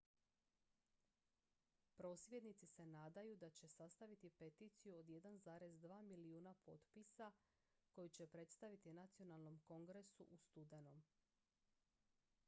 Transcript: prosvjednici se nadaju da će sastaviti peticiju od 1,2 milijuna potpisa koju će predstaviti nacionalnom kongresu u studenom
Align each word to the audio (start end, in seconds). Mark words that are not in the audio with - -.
prosvjednici 1.97 2.67
se 2.67 2.85
nadaju 2.85 3.35
da 3.35 3.49
će 3.49 3.67
sastaviti 3.67 4.29
peticiju 4.39 4.95
od 4.97 5.05
1,2 5.05 6.01
milijuna 6.01 6.53
potpisa 6.65 7.31
koju 7.91 8.09
će 8.09 8.27
predstaviti 8.27 8.93
nacionalnom 8.93 9.59
kongresu 9.59 10.23
u 10.29 10.37
studenom 10.37 11.03